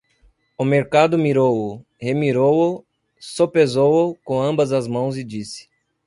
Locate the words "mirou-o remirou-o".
1.19-2.83